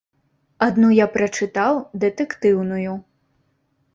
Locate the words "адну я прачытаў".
0.67-1.73